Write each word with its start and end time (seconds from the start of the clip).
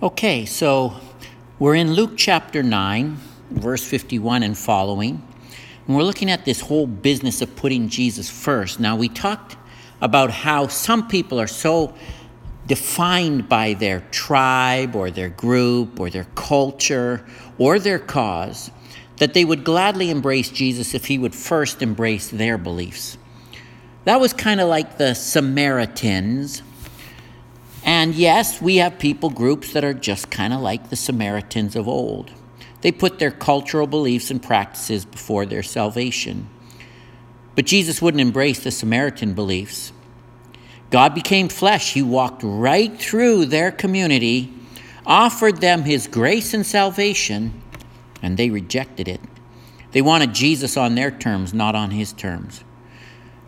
Okay, 0.00 0.46
so 0.46 0.94
we're 1.58 1.74
in 1.74 1.92
Luke 1.92 2.12
chapter 2.16 2.62
9, 2.62 3.16
verse 3.50 3.84
51 3.84 4.44
and 4.44 4.56
following. 4.56 5.20
And 5.88 5.96
we're 5.96 6.04
looking 6.04 6.30
at 6.30 6.44
this 6.44 6.60
whole 6.60 6.86
business 6.86 7.42
of 7.42 7.56
putting 7.56 7.88
Jesus 7.88 8.30
first. 8.30 8.78
Now, 8.78 8.94
we 8.94 9.08
talked 9.08 9.56
about 10.00 10.30
how 10.30 10.68
some 10.68 11.08
people 11.08 11.40
are 11.40 11.48
so 11.48 11.94
defined 12.68 13.48
by 13.48 13.74
their 13.74 14.04
tribe 14.12 14.94
or 14.94 15.10
their 15.10 15.30
group 15.30 15.98
or 15.98 16.10
their 16.10 16.28
culture 16.36 17.26
or 17.58 17.80
their 17.80 17.98
cause 17.98 18.70
that 19.16 19.34
they 19.34 19.44
would 19.44 19.64
gladly 19.64 20.10
embrace 20.10 20.48
Jesus 20.48 20.94
if 20.94 21.06
he 21.06 21.18
would 21.18 21.34
first 21.34 21.82
embrace 21.82 22.28
their 22.28 22.56
beliefs. 22.56 23.18
That 24.04 24.20
was 24.20 24.32
kind 24.32 24.60
of 24.60 24.68
like 24.68 24.96
the 24.96 25.14
Samaritans 25.14 26.62
and 27.88 28.14
yes, 28.14 28.60
we 28.60 28.76
have 28.76 28.98
people 28.98 29.30
groups 29.30 29.72
that 29.72 29.82
are 29.82 29.94
just 29.94 30.30
kind 30.30 30.52
of 30.52 30.60
like 30.60 30.90
the 30.90 30.94
Samaritans 30.94 31.74
of 31.74 31.88
old. 31.88 32.30
They 32.82 32.92
put 32.92 33.18
their 33.18 33.30
cultural 33.30 33.86
beliefs 33.86 34.30
and 34.30 34.42
practices 34.42 35.06
before 35.06 35.46
their 35.46 35.62
salvation. 35.62 36.50
But 37.54 37.64
Jesus 37.64 38.02
wouldn't 38.02 38.20
embrace 38.20 38.62
the 38.62 38.70
Samaritan 38.72 39.32
beliefs. 39.32 39.94
God 40.90 41.14
became 41.14 41.48
flesh. 41.48 41.94
He 41.94 42.02
walked 42.02 42.42
right 42.44 42.94
through 43.00 43.46
their 43.46 43.72
community, 43.72 44.52
offered 45.06 45.62
them 45.62 45.84
his 45.84 46.06
grace 46.06 46.52
and 46.52 46.66
salvation, 46.66 47.58
and 48.20 48.36
they 48.36 48.50
rejected 48.50 49.08
it. 49.08 49.22
They 49.92 50.02
wanted 50.02 50.34
Jesus 50.34 50.76
on 50.76 50.94
their 50.94 51.10
terms, 51.10 51.54
not 51.54 51.74
on 51.74 51.92
his 51.92 52.12
terms. 52.12 52.62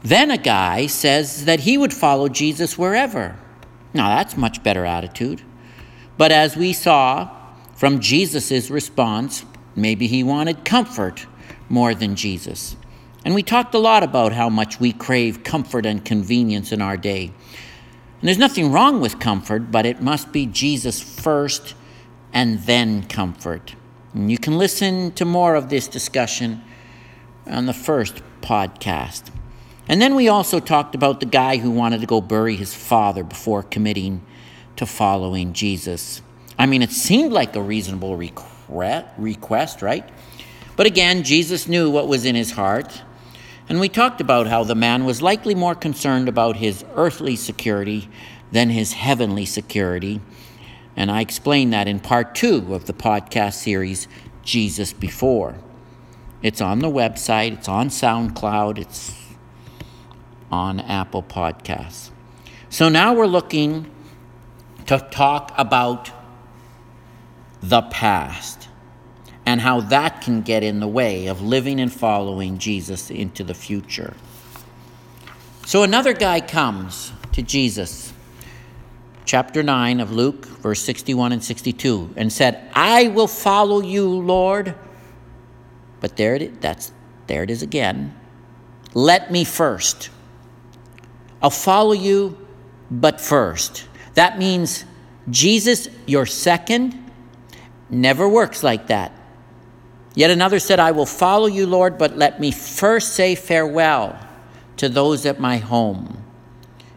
Then 0.02 0.30
a 0.30 0.38
guy 0.38 0.86
says 0.86 1.44
that 1.44 1.60
he 1.60 1.76
would 1.76 1.92
follow 1.92 2.30
Jesus 2.30 2.78
wherever. 2.78 3.36
Now, 3.92 4.08
that's 4.08 4.36
much 4.36 4.62
better 4.62 4.84
attitude. 4.84 5.42
But 6.16 6.32
as 6.32 6.56
we 6.56 6.72
saw 6.72 7.30
from 7.74 8.00
Jesus' 8.00 8.70
response, 8.70 9.44
maybe 9.74 10.06
he 10.06 10.22
wanted 10.22 10.64
comfort 10.64 11.26
more 11.68 11.94
than 11.94 12.16
Jesus. 12.16 12.76
And 13.24 13.34
we 13.34 13.42
talked 13.42 13.74
a 13.74 13.78
lot 13.78 14.02
about 14.02 14.32
how 14.32 14.48
much 14.48 14.80
we 14.80 14.92
crave 14.92 15.44
comfort 15.44 15.86
and 15.86 16.04
convenience 16.04 16.72
in 16.72 16.80
our 16.80 16.96
day. 16.96 17.24
And 18.20 18.28
there's 18.28 18.38
nothing 18.38 18.70
wrong 18.70 19.00
with 19.00 19.18
comfort, 19.18 19.70
but 19.70 19.86
it 19.86 20.02
must 20.02 20.32
be 20.32 20.46
Jesus 20.46 21.00
first 21.00 21.74
and 22.32 22.60
then 22.60 23.04
comfort. 23.04 23.74
And 24.12 24.30
you 24.30 24.38
can 24.38 24.58
listen 24.58 25.12
to 25.12 25.24
more 25.24 25.54
of 25.54 25.70
this 25.70 25.88
discussion 25.88 26.62
on 27.46 27.66
the 27.66 27.72
first 27.72 28.22
podcast. 28.42 29.30
And 29.90 30.00
then 30.00 30.14
we 30.14 30.28
also 30.28 30.60
talked 30.60 30.94
about 30.94 31.18
the 31.18 31.26
guy 31.26 31.56
who 31.56 31.68
wanted 31.68 32.00
to 32.00 32.06
go 32.06 32.20
bury 32.20 32.54
his 32.54 32.72
father 32.72 33.24
before 33.24 33.64
committing 33.64 34.24
to 34.76 34.86
following 34.86 35.52
Jesus. 35.52 36.22
I 36.56 36.66
mean, 36.66 36.80
it 36.80 36.92
seemed 36.92 37.32
like 37.32 37.56
a 37.56 37.60
reasonable 37.60 38.16
request, 38.16 39.82
right? 39.82 40.08
But 40.76 40.86
again, 40.86 41.24
Jesus 41.24 41.66
knew 41.66 41.90
what 41.90 42.06
was 42.06 42.24
in 42.24 42.36
his 42.36 42.52
heart. 42.52 43.02
And 43.68 43.80
we 43.80 43.88
talked 43.88 44.20
about 44.20 44.46
how 44.46 44.62
the 44.62 44.76
man 44.76 45.06
was 45.06 45.22
likely 45.22 45.56
more 45.56 45.74
concerned 45.74 46.28
about 46.28 46.58
his 46.58 46.84
earthly 46.94 47.34
security 47.34 48.08
than 48.52 48.70
his 48.70 48.92
heavenly 48.92 49.44
security. 49.44 50.20
And 50.94 51.10
I 51.10 51.20
explained 51.20 51.72
that 51.72 51.88
in 51.88 51.98
part 51.98 52.36
two 52.36 52.76
of 52.76 52.86
the 52.86 52.92
podcast 52.92 53.54
series, 53.54 54.06
Jesus 54.44 54.92
Before. 54.92 55.56
It's 56.42 56.60
on 56.60 56.78
the 56.78 56.86
website, 56.86 57.54
it's 57.54 57.68
on 57.68 57.88
SoundCloud, 57.88 58.78
it's 58.78 59.16
on 60.50 60.80
Apple 60.80 61.22
Podcasts. 61.22 62.10
So 62.68 62.88
now 62.88 63.14
we're 63.14 63.26
looking 63.26 63.90
to 64.86 64.98
talk 65.10 65.52
about 65.56 66.10
the 67.62 67.82
past 67.82 68.68
and 69.46 69.60
how 69.60 69.80
that 69.80 70.22
can 70.22 70.42
get 70.42 70.62
in 70.62 70.80
the 70.80 70.88
way 70.88 71.26
of 71.26 71.42
living 71.42 71.80
and 71.80 71.92
following 71.92 72.58
Jesus 72.58 73.10
into 73.10 73.42
the 73.42 73.54
future. 73.54 74.14
So 75.66 75.82
another 75.82 76.12
guy 76.12 76.40
comes 76.40 77.12
to 77.32 77.42
Jesus, 77.42 78.12
chapter 79.24 79.62
9 79.62 80.00
of 80.00 80.12
Luke, 80.12 80.46
verse 80.46 80.82
61 80.82 81.32
and 81.32 81.42
62, 81.42 82.14
and 82.16 82.32
said, 82.32 82.70
I 82.74 83.08
will 83.08 83.28
follow 83.28 83.80
you, 83.80 84.08
Lord. 84.08 84.74
But 86.00 86.16
there 86.16 86.34
it 86.34 86.42
is, 86.42 86.58
that's, 86.60 86.92
there 87.26 87.42
it 87.42 87.50
is 87.50 87.62
again. 87.62 88.16
Let 88.94 89.30
me 89.30 89.44
first. 89.44 90.10
I'll 91.42 91.50
follow 91.50 91.92
you, 91.92 92.46
but 92.90 93.20
first. 93.20 93.86
That 94.14 94.38
means 94.38 94.84
Jesus, 95.28 95.88
your 96.06 96.26
second, 96.26 97.10
never 97.88 98.28
works 98.28 98.62
like 98.62 98.88
that. 98.88 99.12
Yet 100.14 100.30
another 100.30 100.58
said, 100.58 100.80
I 100.80 100.90
will 100.90 101.06
follow 101.06 101.46
you, 101.46 101.66
Lord, 101.66 101.96
but 101.96 102.16
let 102.16 102.40
me 102.40 102.50
first 102.50 103.14
say 103.14 103.34
farewell 103.34 104.18
to 104.76 104.88
those 104.88 105.24
at 105.24 105.38
my 105.38 105.58
home. 105.58 106.24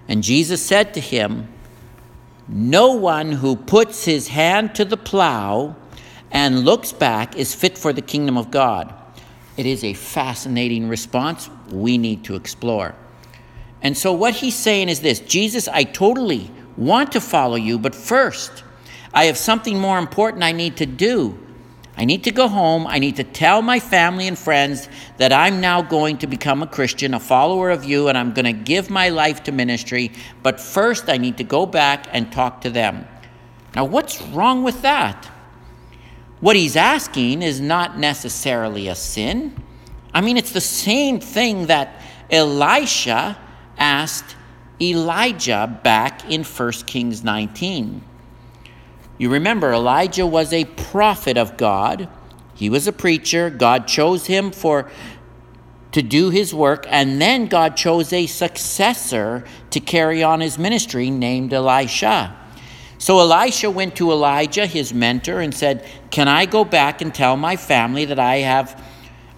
And 0.07 0.23
Jesus 0.23 0.65
said 0.65 0.93
to 0.95 0.99
him, 0.99 1.47
No 2.47 2.93
one 2.93 3.31
who 3.31 3.55
puts 3.55 4.05
his 4.05 4.29
hand 4.29 4.75
to 4.75 4.85
the 4.85 4.97
plow 4.97 5.75
and 6.31 6.65
looks 6.65 6.91
back 6.91 7.37
is 7.37 7.53
fit 7.53 7.77
for 7.77 7.93
the 7.93 8.01
kingdom 8.01 8.37
of 8.37 8.49
God. 8.49 8.93
It 9.55 9.67
is 9.67 9.83
a 9.83 9.93
fascinating 9.93 10.89
response 10.89 11.49
we 11.71 11.97
need 11.97 12.23
to 12.25 12.35
explore. 12.35 12.95
And 13.83 13.97
so, 13.97 14.13
what 14.13 14.33
he's 14.33 14.55
saying 14.55 14.89
is 14.89 15.01
this 15.01 15.19
Jesus, 15.19 15.67
I 15.67 15.83
totally 15.83 16.49
want 16.77 17.11
to 17.11 17.21
follow 17.21 17.55
you, 17.57 17.77
but 17.77 17.93
first, 17.93 18.63
I 19.13 19.25
have 19.25 19.37
something 19.37 19.77
more 19.77 19.99
important 19.99 20.41
I 20.43 20.53
need 20.53 20.77
to 20.77 20.87
do. 20.87 21.37
I 21.95 22.05
need 22.05 22.23
to 22.23 22.31
go 22.31 22.47
home. 22.47 22.87
I 22.87 22.97
need 22.97 23.17
to 23.17 23.23
tell 23.23 23.61
my 23.61 23.79
family 23.79 24.27
and 24.27 24.37
friends 24.37 24.89
that 25.17 25.31
I'm 25.31 25.61
now 25.61 25.83
going 25.83 26.17
to 26.19 26.27
become 26.27 26.63
a 26.63 26.67
Christian, 26.67 27.13
a 27.13 27.19
follower 27.19 27.69
of 27.69 27.83
you, 27.83 28.07
and 28.07 28.17
I'm 28.17 28.33
going 28.33 28.45
to 28.45 28.53
give 28.53 28.89
my 28.89 29.09
life 29.09 29.43
to 29.43 29.51
ministry. 29.51 30.11
But 30.41 30.59
first, 30.59 31.07
I 31.07 31.17
need 31.17 31.37
to 31.37 31.43
go 31.43 31.67
back 31.67 32.07
and 32.11 32.31
talk 32.31 32.61
to 32.61 32.71
them. 32.71 33.07
Now, 33.75 33.85
what's 33.85 34.21
wrong 34.23 34.63
with 34.63 34.81
that? 34.81 35.29
What 36.39 36.55
he's 36.55 36.75
asking 36.75 37.43
is 37.43 37.61
not 37.61 37.99
necessarily 37.99 38.87
a 38.87 38.95
sin. 38.95 39.55
I 40.15 40.21
mean, 40.21 40.37
it's 40.37 40.51
the 40.51 40.61
same 40.61 41.19
thing 41.19 41.67
that 41.67 42.01
Elisha 42.31 43.37
asked 43.77 44.35
Elijah 44.81 45.79
back 45.83 46.29
in 46.29 46.43
1 46.43 46.71
Kings 46.85 47.23
19. 47.23 48.03
You 49.17 49.29
remember, 49.29 49.71
Elijah 49.71 50.25
was 50.25 50.51
a 50.51 50.65
prophet 50.65 51.37
of 51.37 51.57
God. 51.57 52.09
He 52.55 52.69
was 52.69 52.87
a 52.87 52.91
preacher. 52.91 53.49
God 53.49 53.87
chose 53.87 54.25
him 54.25 54.51
for 54.51 54.89
to 55.93 56.01
do 56.01 56.31
his 56.31 56.53
work, 56.53 56.87
and 56.89 57.21
then 57.21 57.45
God 57.45 57.77
chose 57.77 58.11
a 58.11 58.25
successor 58.25 59.45
to 59.69 59.79
carry 59.79 60.23
on 60.23 60.39
his 60.39 60.57
ministry 60.57 61.11
named 61.11 61.53
Elisha. 61.53 62.35
So 62.97 63.19
Elisha 63.19 63.69
went 63.69 63.95
to 63.97 64.11
Elijah, 64.11 64.65
his 64.65 64.91
mentor, 64.91 65.39
and 65.39 65.53
said, 65.53 65.87
Can 66.09 66.27
I 66.27 66.47
go 66.47 66.65
back 66.65 67.01
and 67.01 67.13
tell 67.13 67.37
my 67.37 67.55
family 67.55 68.05
that 68.05 68.17
I 68.17 68.37
have 68.37 68.81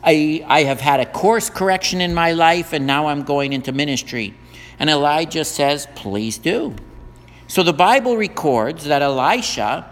I, 0.06 0.46
I 0.48 0.64
have 0.64 0.80
had 0.80 1.00
a 1.00 1.06
course 1.06 1.50
correction 1.50 2.00
in 2.00 2.14
my 2.14 2.32
life 2.34 2.74
and 2.74 2.86
now 2.86 3.08
I'm 3.08 3.24
going 3.24 3.54
into 3.54 3.72
ministry. 3.72 4.36
And 4.78 4.90
Elijah 4.90 5.44
says, 5.44 5.88
Please 5.96 6.38
do. 6.38 6.76
So 7.48 7.64
the 7.64 7.74
Bible 7.74 8.16
records 8.16 8.86
that 8.86 9.02
Elisha 9.02 9.92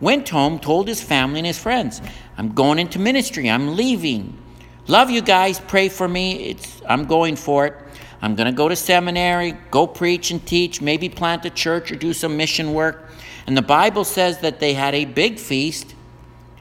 went 0.00 0.28
home, 0.28 0.58
told 0.58 0.86
his 0.88 1.02
family 1.02 1.40
and 1.40 1.46
his 1.46 1.58
friends, 1.58 2.02
I'm 2.36 2.52
going 2.52 2.78
into 2.78 2.98
ministry, 2.98 3.48
I'm 3.48 3.76
leaving. 3.76 4.38
Love 4.86 5.10
you 5.10 5.22
guys, 5.22 5.60
pray 5.60 5.88
for 5.88 6.06
me. 6.06 6.50
It's, 6.50 6.82
I'm 6.86 7.06
going 7.06 7.36
for 7.36 7.66
it. 7.66 7.74
I'm 8.20 8.34
going 8.34 8.46
to 8.46 8.56
go 8.56 8.68
to 8.68 8.76
seminary, 8.76 9.52
go 9.70 9.86
preach 9.86 10.30
and 10.30 10.44
teach, 10.46 10.80
maybe 10.80 11.08
plant 11.08 11.44
a 11.44 11.50
church 11.50 11.90
or 11.90 11.96
do 11.96 12.12
some 12.12 12.36
mission 12.36 12.74
work. 12.74 13.10
And 13.46 13.56
the 13.56 13.62
Bible 13.62 14.04
says 14.04 14.38
that 14.40 14.60
they 14.60 14.74
had 14.74 14.94
a 14.94 15.04
big 15.04 15.38
feast 15.38 15.94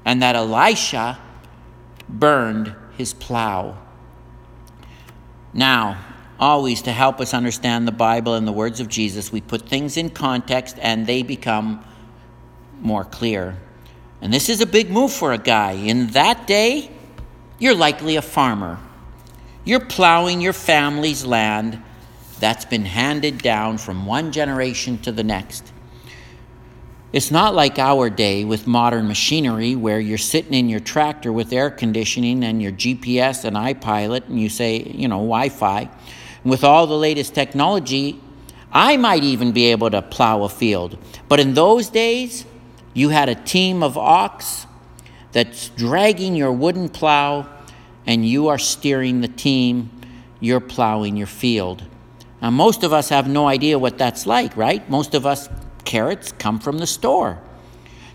and 0.05 0.21
that 0.21 0.35
Elisha 0.35 1.19
burned 2.09 2.75
his 2.97 3.13
plow. 3.13 3.77
Now, 5.53 6.03
always 6.39 6.81
to 6.83 6.91
help 6.91 7.19
us 7.19 7.33
understand 7.33 7.87
the 7.87 7.91
Bible 7.91 8.35
and 8.35 8.47
the 8.47 8.51
words 8.51 8.79
of 8.79 8.87
Jesus, 8.87 9.31
we 9.31 9.41
put 9.41 9.67
things 9.67 9.97
in 9.97 10.09
context 10.09 10.77
and 10.81 11.05
they 11.05 11.23
become 11.23 11.83
more 12.79 13.03
clear. 13.03 13.57
And 14.21 14.33
this 14.33 14.47
is 14.47 14.61
a 14.61 14.65
big 14.65 14.89
move 14.89 15.11
for 15.11 15.33
a 15.33 15.37
guy. 15.37 15.73
In 15.73 16.07
that 16.07 16.47
day, 16.47 16.89
you're 17.59 17.75
likely 17.75 18.15
a 18.15 18.21
farmer. 18.21 18.79
You're 19.65 19.85
plowing 19.85 20.39
your 20.39 20.53
family's 20.53 21.25
land 21.25 21.81
that's 22.39 22.65
been 22.65 22.85
handed 22.85 23.39
down 23.39 23.77
from 23.77 24.05
one 24.05 24.31
generation 24.31 24.97
to 24.99 25.11
the 25.11 25.23
next. 25.23 25.72
It's 27.13 27.29
not 27.31 27.53
like 27.53 27.79
our 27.79 28.09
day 28.09 28.43
with 28.43 28.65
modern 28.65 29.07
machinery 29.07 29.75
where 29.75 29.99
you're 29.99 30.17
sitting 30.17 30.53
in 30.53 30.67
your 30.67 30.79
tractor 30.79 31.31
with 31.31 31.53
air 31.53 31.69
conditioning 31.69 32.43
and 32.43 32.61
your 32.61 32.71
GPS 32.71 33.45
and 33.45 33.55
iPilot 33.55 34.27
and 34.27 34.39
you 34.41 34.49
say, 34.49 34.81
you 34.83 35.07
know, 35.07 35.17
Wi 35.19 35.49
Fi. 35.49 35.89
With 36.43 36.63
all 36.63 36.87
the 36.87 36.97
latest 36.97 37.35
technology, 37.35 38.19
I 38.71 38.97
might 38.97 39.23
even 39.23 39.51
be 39.51 39.65
able 39.65 39.91
to 39.91 40.01
plow 40.01 40.43
a 40.43 40.49
field. 40.49 40.97
But 41.29 41.39
in 41.39 41.53
those 41.53 41.89
days, 41.89 42.45
You 42.93 43.09
had 43.09 43.29
a 43.29 43.35
team 43.35 43.81
of 43.81 43.97
ox 43.97 44.67
that's 45.31 45.69
dragging 45.69 46.35
your 46.35 46.51
wooden 46.51 46.89
plow, 46.89 47.47
and 48.05 48.27
you 48.27 48.49
are 48.49 48.59
steering 48.59 49.21
the 49.21 49.27
team, 49.27 49.89
you're 50.39 50.59
plowing 50.59 51.17
your 51.17 51.27
field. 51.27 51.83
Now, 52.41 52.51
most 52.51 52.83
of 52.83 52.93
us 52.93 53.09
have 53.09 53.27
no 53.27 53.47
idea 53.47 53.79
what 53.79 53.97
that's 53.97 54.27
like, 54.27 54.55
right? 54.55 54.87
Most 54.89 55.15
of 55.15 55.25
us, 55.25 55.49
carrots 55.85 56.31
come 56.33 56.59
from 56.59 56.77
the 56.77 56.87
store. 56.87 57.39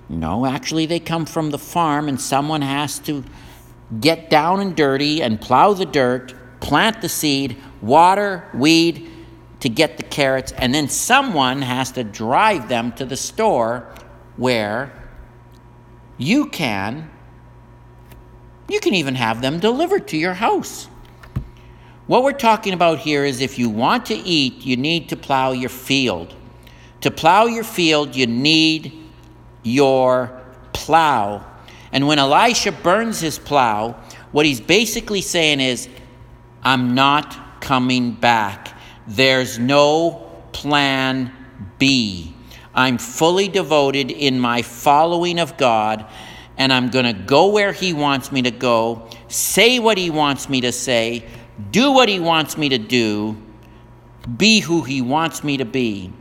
No, 0.08 0.46
actually, 0.46 0.86
they 0.86 1.00
come 1.00 1.26
from 1.26 1.50
the 1.50 1.58
farm, 1.58 2.08
and 2.08 2.20
someone 2.20 2.62
has 2.62 2.98
to 3.00 3.24
get 4.00 4.30
down 4.30 4.60
and 4.60 4.76
dirty 4.76 5.22
and 5.22 5.40
plow 5.40 5.72
the 5.74 5.86
dirt, 5.86 6.34
plant 6.60 7.00
the 7.02 7.08
seed, 7.08 7.56
water, 7.80 8.44
weed 8.54 9.10
to 9.60 9.68
get 9.68 9.96
the 9.96 10.02
carrots, 10.02 10.52
and 10.52 10.74
then 10.74 10.88
someone 10.88 11.62
has 11.62 11.92
to 11.92 12.04
drive 12.04 12.68
them 12.68 12.92
to 12.92 13.04
the 13.04 13.16
store 13.16 13.88
where 14.36 14.92
you 16.16 16.46
can 16.46 17.10
you 18.68 18.80
can 18.80 18.94
even 18.94 19.14
have 19.14 19.40
them 19.40 19.58
delivered 19.58 20.06
to 20.08 20.18
your 20.18 20.34
house. 20.34 20.88
What 22.06 22.22
we're 22.22 22.32
talking 22.32 22.74
about 22.74 22.98
here 22.98 23.24
is 23.24 23.40
if 23.40 23.58
you 23.58 23.70
want 23.70 24.06
to 24.06 24.14
eat, 24.14 24.64
you 24.64 24.76
need 24.76 25.08
to 25.08 25.16
plow 25.16 25.52
your 25.52 25.70
field. 25.70 26.34
To 27.02 27.10
plow 27.10 27.46
your 27.46 27.64
field, 27.64 28.16
you 28.16 28.26
need 28.26 28.92
your 29.62 30.40
plow. 30.72 31.44
And 31.92 32.06
when 32.06 32.18
Elisha 32.18 32.72
burns 32.72 33.20
his 33.20 33.38
plow, 33.38 33.92
what 34.32 34.46
he's 34.46 34.60
basically 34.60 35.20
saying 35.20 35.60
is, 35.60 35.88
I'm 36.62 36.94
not 36.94 37.60
coming 37.60 38.12
back. 38.12 38.76
There's 39.06 39.58
no 39.58 40.30
plan 40.52 41.32
B. 41.78 42.34
I'm 42.74 42.98
fully 42.98 43.48
devoted 43.48 44.10
in 44.10 44.38
my 44.38 44.62
following 44.62 45.38
of 45.40 45.56
God, 45.56 46.06
and 46.56 46.72
I'm 46.72 46.90
going 46.90 47.06
to 47.06 47.12
go 47.12 47.48
where 47.48 47.72
He 47.72 47.92
wants 47.92 48.30
me 48.30 48.42
to 48.42 48.50
go, 48.50 49.08
say 49.28 49.78
what 49.78 49.98
He 49.98 50.10
wants 50.10 50.48
me 50.48 50.60
to 50.60 50.72
say, 50.72 51.24
do 51.70 51.92
what 51.92 52.08
He 52.08 52.20
wants 52.20 52.56
me 52.56 52.68
to 52.68 52.78
do, 52.78 53.36
be 54.36 54.60
who 54.60 54.82
He 54.82 55.00
wants 55.00 55.42
me 55.42 55.56
to 55.56 55.64
be. 55.64 56.12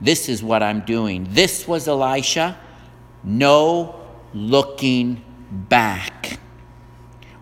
This 0.00 0.28
is 0.28 0.42
what 0.42 0.62
I'm 0.62 0.80
doing. 0.80 1.26
This 1.30 1.66
was 1.66 1.88
Elisha. 1.88 2.58
No 3.24 4.00
looking 4.34 5.24
back. 5.50 6.38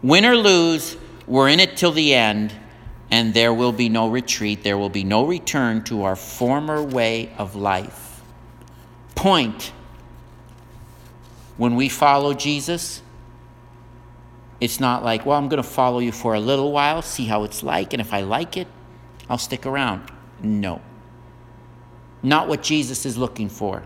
Win 0.03 0.25
or 0.25 0.37
lose, 0.37 0.97
we're 1.27 1.49
in 1.49 1.61
it 1.61 1.77
till 1.77 1.93
the 1.93 2.15
end, 2.15 2.55
and 3.11 3.33
there 3.35 3.55
will 3.55 3.73
be 3.73 3.89
no 3.89 4.09
retreat. 4.09 4.63
There 4.63 4.79
will 4.79 4.91
be 4.91 5.05
no 5.05 5.27
return 5.27 5.83
to 5.85 6.05
our 6.05 6.17
former 6.17 6.83
way 6.83 7.33
of 7.39 7.57
life. 7.57 8.23
Point 9.15 9.73
when 11.57 11.77
we 11.77 11.89
follow 11.89 12.35
Jesus, 12.35 13.01
it's 14.61 14.81
not 14.81 15.05
like, 15.05 15.25
well, 15.25 15.39
I'm 15.39 15.49
going 15.49 15.63
to 15.63 15.69
follow 15.69 16.01
you 16.01 16.13
for 16.13 16.35
a 16.35 16.41
little 16.41 16.73
while, 16.73 17.03
see 17.03 17.27
how 17.27 17.45
it's 17.45 17.63
like, 17.63 17.93
and 17.93 18.01
if 18.01 18.13
I 18.13 18.23
like 18.23 18.57
it, 18.57 18.69
I'll 19.29 19.39
stick 19.39 19.67
around. 19.67 20.11
No. 20.43 20.81
Not 22.25 22.49
what 22.49 22.63
Jesus 22.63 23.07
is 23.07 23.17
looking 23.17 23.49
for. 23.49 23.83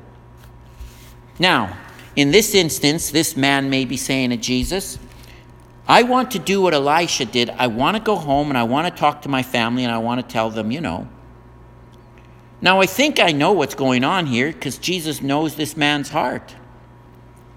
Now, 1.38 1.76
in 2.17 2.31
this 2.31 2.55
instance, 2.55 3.11
this 3.11 3.37
man 3.37 3.69
may 3.69 3.85
be 3.85 3.96
saying 3.96 4.31
to 4.31 4.37
Jesus, 4.37 4.99
I 5.87 6.05
want 6.05 6.31
to 6.31 6.38
do 6.38 6.62
what 6.62 6.73
Elisha 6.73 7.25
did. 7.25 7.50
I 7.50 7.67
want 7.67 7.96
to 7.96 8.02
go 8.02 8.17
home 8.17 8.49
and 8.49 8.56
I 8.56 8.62
want 8.62 8.87
to 8.87 8.99
talk 8.99 9.23
to 9.23 9.29
my 9.29 9.43
family 9.43 9.82
and 9.85 9.93
I 9.93 9.99
want 9.99 10.20
to 10.20 10.32
tell 10.32 10.50
them, 10.50 10.70
you 10.70 10.81
know. 10.81 11.08
Now, 12.61 12.81
I 12.81 12.87
think 12.87 13.19
I 13.19 13.32
know 13.32 13.52
what's 13.52 13.75
going 13.75 14.05
on 14.05 14.26
here 14.26 14.52
because 14.52 14.79
Jesus 14.79 15.20
knows 15.20 15.56
this 15.56 15.76
man's 15.76 16.11
heart. 16.11 16.55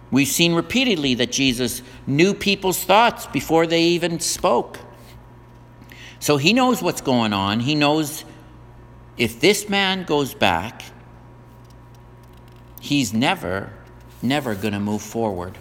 We've 0.10 0.28
seen 0.28 0.54
repeatedly 0.54 1.14
that 1.16 1.32
Jesus 1.32 1.82
knew 2.08 2.34
people's 2.34 2.84
thoughts 2.84 3.28
before 3.28 3.68
they 3.68 3.84
even 3.84 4.20
spoke. 4.20 4.80
So 6.20 6.38
he 6.38 6.54
knows 6.54 6.82
what's 6.82 7.02
going 7.02 7.34
on. 7.34 7.62
He 7.62 7.76
knows 7.76 8.26
if 9.18 9.40
this 9.40 9.70
man 9.70 10.04
goes 10.04 10.34
back, 10.34 10.84
he's 12.80 13.14
never 13.14 13.74
never 14.22 14.56
going 14.56 14.74
to 14.74 14.80
move 14.80 15.02
forward. 15.02 15.58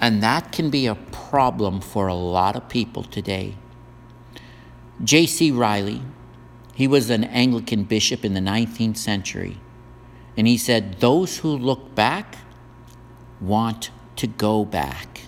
And 0.00 0.22
that 0.22 0.52
can 0.52 0.70
be 0.70 0.86
a 0.86 0.94
problem 0.94 1.80
for 1.80 2.06
a 2.06 2.14
lot 2.14 2.56
of 2.56 2.68
people 2.68 3.02
today. 3.02 3.56
J.C. 5.04 5.50
Ryle, 5.50 6.00
he 6.74 6.86
was 6.86 7.10
an 7.10 7.24
Anglican 7.24 7.84
bishop 7.84 8.24
in 8.24 8.34
the 8.34 8.40
19th 8.40 8.96
century, 8.96 9.58
and 10.36 10.46
he 10.46 10.56
said, 10.56 11.00
Those 11.00 11.38
who 11.38 11.56
look 11.56 11.94
back 11.94 12.36
want 13.40 13.90
to 14.16 14.26
go 14.26 14.64
back. 14.64 15.22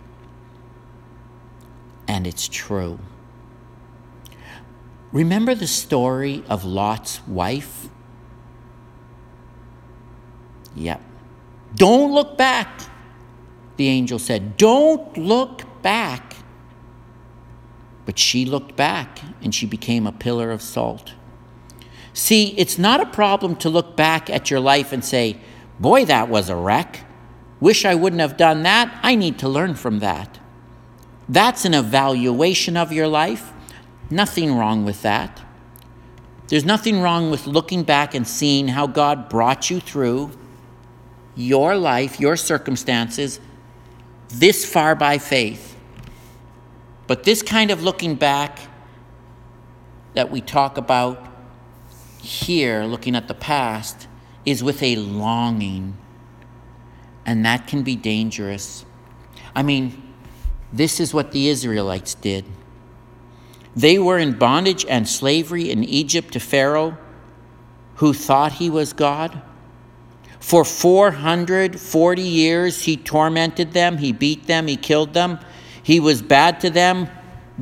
And 2.09 2.27
it's 2.27 2.49
true. 2.49 2.99
Remember 5.13 5.55
the 5.55 5.67
story 5.67 6.43
of 6.49 6.65
Lot's 6.65 7.27
wife? 7.27 7.89
Yep. 10.75 11.03
Don't 11.75 12.13
look 12.13 12.39
back, 12.39 12.81
the 13.77 13.89
angel 13.89 14.19
said. 14.19 14.57
Don't 14.57 15.17
look 15.17 15.63
back. 15.83 16.37
But 18.05 18.19
she 18.19 18.45
looked 18.45 18.75
back 18.75 19.21
and 19.43 19.55
she 19.55 19.67
became 19.67 20.07
a 20.07 20.13
pillar 20.13 20.51
of 20.51 20.63
salt. 20.63 21.13
See, 22.15 22.49
it's 22.59 22.79
not 22.79 23.01
a 23.01 23.07
problem 23.07 23.57
to 23.57 23.71
look 23.71 23.97
back 23.97 24.29
at 24.29 24.51
your 24.51 24.61
life 24.61 24.93
and 24.93 25.05
say, 25.05 25.39
Boy, 25.79 26.05
that 26.05 26.29
was 26.29 26.49
a 26.49 26.57
wreck. 26.57 27.01
Wish 27.61 27.85
I 27.85 27.95
wouldn't 27.95 28.21
have 28.21 28.37
done 28.37 28.63
that. 28.65 28.99
I 29.03 29.15
need 29.15 29.39
to 29.39 29.49
learn 29.49 29.75
from 29.75 30.01
that. 30.01 30.39
That's 31.29 31.65
an 31.65 31.75
evaluation 31.75 32.77
of 32.77 32.93
your 32.93 33.09
life. 33.09 33.52
Nothing 34.13 34.55
wrong 34.55 34.85
with 34.85 35.01
that. 35.03 35.41
There's 36.49 36.67
nothing 36.67 37.01
wrong 37.01 37.31
with 37.31 37.47
looking 37.47 37.83
back 37.83 38.15
and 38.15 38.29
seeing 38.29 38.69
how 38.69 38.87
God 38.87 39.31
brought 39.31 39.71
you 39.71 39.81
through 39.81 40.33
your 41.35 41.77
life, 41.77 42.21
your 42.21 42.37
circumstances, 42.37 43.41
this 44.29 44.71
far 44.71 44.95
by 44.95 45.17
faith. 45.17 45.79
But 47.07 47.25
this 47.25 47.43
kind 47.43 47.71
of 47.71 47.83
looking 47.83 48.17
back 48.17 48.59
that 50.13 50.31
we 50.31 50.43
talk 50.43 50.77
about 50.77 51.27
here, 52.21 52.85
looking 52.85 53.17
at 53.17 53.29
the 53.29 53.35
past, 53.35 54.09
is 54.45 54.63
with 54.63 54.83
a 54.83 54.97
longing. 54.97 55.97
And 57.25 57.47
that 57.47 57.67
can 57.67 57.83
be 57.83 57.97
dangerous. 57.97 58.85
I 59.57 59.63
mean, 59.63 60.15
this 60.71 61.01
is 61.01 61.15
what 61.15 61.33
the 61.33 61.49
Israelites 61.49 62.13
did. 62.13 62.45
They 63.75 63.99
were 63.99 64.19
in 64.19 64.39
bondage 64.39 64.85
and 64.87 65.09
slavery 65.09 65.71
in 65.71 65.85
Egypt 65.85 66.33
to 66.35 66.41
Pharaoh, 66.41 66.99
who 67.97 68.13
thought 68.13 68.53
he 68.53 68.69
was 68.69 68.93
God. 68.93 69.41
For 70.41 70.65
440 70.65 72.23
years, 72.23 72.83
he 72.83 72.97
tormented 72.97 73.73
them, 73.73 73.99
he 73.99 74.13
beat 74.13 74.47
them, 74.47 74.67
he 74.67 74.77
killed 74.77 75.15
them. 75.15 75.39
He 75.83 76.01
was 76.01 76.21
bad 76.21 76.61
to 76.61 76.71
them. 76.71 77.09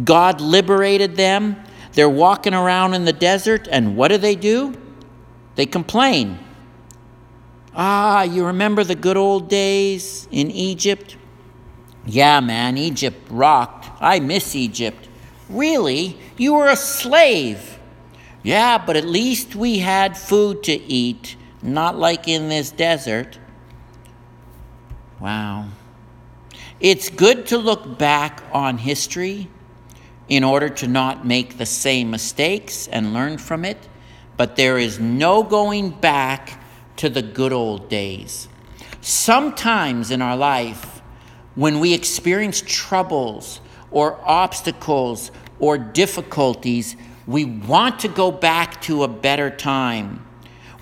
God 0.02 0.40
liberated 0.40 1.17
them. 1.17 1.57
They're 1.93 2.09
walking 2.09 2.55
around 2.55 2.95
in 2.95 3.05
the 3.05 3.12
desert, 3.12 3.69
and 3.71 3.97
what 3.97 4.09
do 4.09 4.19
they 4.19 4.35
do? 4.35 4.75
They 5.57 5.67
complain. 5.67 6.38
Ah, 7.75 8.23
you 8.23 8.47
remember 8.47 8.83
the 8.83 8.95
good 8.95 9.17
old 9.17 9.49
days 9.49 10.26
in 10.31 10.50
Egypt? 10.50 11.17
Yeah, 12.07 12.40
man, 12.40 12.79
Egypt 12.79 13.26
rocked. 13.31 13.90
I 14.00 14.21
miss 14.21 14.57
Egypt. 14.57 15.09
Really? 15.50 16.16
You 16.37 16.54
were 16.54 16.69
a 16.69 16.76
slave. 16.76 17.78
Yeah, 18.42 18.78
but 18.78 18.97
at 18.97 19.04
least 19.04 19.54
we 19.54 19.78
had 19.78 20.16
food 20.16 20.62
to 20.64 20.73
eat 20.73 21.37
not 21.62 21.99
like 21.99 22.26
in 22.28 22.49
this 22.49 22.71
desert. 22.71 23.38
Wow. 25.19 25.69
It's 26.78 27.11
good 27.11 27.47
to 27.47 27.59
look 27.59 27.99
back 27.99 28.42
on 28.52 28.78
history 28.78 29.49
in 30.28 30.45
order 30.45 30.69
to 30.69 30.87
not 30.87 31.26
make 31.26 31.59
the 31.59 31.66
same 31.66 32.11
mistakes 32.11 32.87
and 32.87 33.12
learn 33.12 33.37
from 33.37 33.64
it, 33.64 33.88
but 34.37 34.57
there 34.57 34.78
is 34.78 34.99
no 34.99 35.42
going 35.42 35.90
back 35.90 36.62
to 36.97 37.11
the 37.11 37.21
good 37.21 37.52
old 37.52 37.90
days. 37.90 38.49
Sometimes 39.02 40.11
in 40.11 40.23
our 40.23 40.37
life, 40.37 41.02
when 41.54 41.80
we 41.80 41.92
experience 41.92 42.62
troubles 42.64 43.61
or 43.91 44.19
obstacles 44.25 45.31
or 45.59 45.79
difficulties, 45.79 46.97
we 47.27 47.45
want 47.45 48.01
to 48.01 48.09
go 48.09 48.31
back 48.31 48.81
to 48.83 49.03
a 49.03 49.09
better 49.09 49.51
time. 49.51 50.25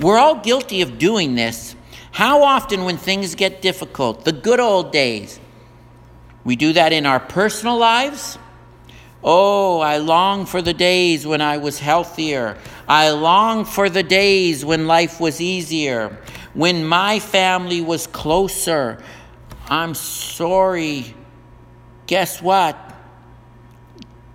We're 0.01 0.19
all 0.19 0.37
guilty 0.37 0.83
of 0.83 0.99
doing 0.99 1.35
this. 1.35 1.75
How 2.13 2.43
often, 2.43 2.85
when 2.85 2.97
things 2.97 3.35
get 3.35 3.61
difficult, 3.63 4.25
the 4.25 4.33
good 4.33 4.61
old 4.61 4.93
days, 4.93 5.39
we 6.45 6.57
do 6.57 6.73
that 6.73 6.93
in 6.93 7.07
our 7.07 7.21
personal 7.21 7.77
lives. 7.77 8.39
Oh, 9.23 9.81
I 9.81 9.99
long 9.99 10.47
for 10.47 10.63
the 10.63 10.73
days 10.73 11.27
when 11.27 11.41
I 11.41 11.59
was 11.59 11.81
healthier. 11.81 12.57
I 12.87 13.11
long 13.11 13.65
for 13.65 13.91
the 13.91 14.05
days 14.05 14.65
when 14.65 14.87
life 14.87 15.21
was 15.21 15.41
easier. 15.41 16.17
when 16.55 16.85
my 16.85 17.21
family 17.21 17.81
was 17.81 18.07
closer. 18.09 19.01
I'm 19.69 19.95
sorry. 19.95 21.15
Guess 22.09 22.43
what? 22.43 22.77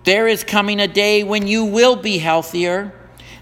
There 0.04 0.28
is 0.28 0.44
coming 0.44 0.82
a 0.82 0.88
day 0.88 1.24
when 1.24 1.48
you 1.48 1.64
will 1.64 1.96
be 1.96 2.18
healthier. 2.18 2.94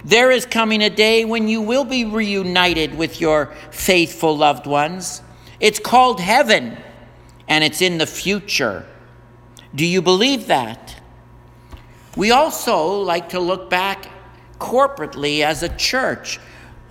There 0.05 0.29
is 0.29 0.45
coming 0.45 0.83
a 0.83 0.89
day 0.89 1.25
when 1.25 1.47
you 1.47 1.61
will 1.61 1.85
be 1.85 2.05
reunited 2.05 2.95
with 2.95 3.19
your 3.19 3.47
faithful 3.71 4.37
loved 4.37 4.67
ones. 4.67 5.23
It's 5.59 5.79
called 5.79 6.19
heaven, 6.19 6.77
and 7.47 7.63
it's 7.63 7.81
in 7.81 7.97
the 7.97 8.05
future. 8.05 8.85
Do 9.73 9.85
you 9.85 10.01
believe 10.01 10.47
that? 10.47 11.01
We 12.15 12.31
also 12.31 13.01
like 13.01 13.29
to 13.29 13.39
look 13.39 13.69
back 13.69 14.07
corporately 14.59 15.43
as 15.43 15.63
a 15.63 15.69
church. 15.69 16.39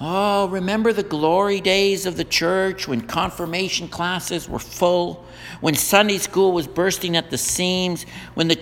Oh, 0.01 0.49
remember 0.49 0.93
the 0.93 1.03
glory 1.03 1.61
days 1.61 2.07
of 2.07 2.17
the 2.17 2.25
church 2.25 2.89
when 2.89 3.03
confirmation 3.03 3.87
classes 3.87 4.49
were 4.49 4.59
full, 4.59 5.27
when 5.61 5.75
Sunday 5.75 6.19
school 6.19 6.53
was 6.53 6.67
bursting 6.67 7.17
at 7.17 7.31
the 7.31 7.37
seams, 7.37 8.05
when 8.35 8.49
the 8.49 8.57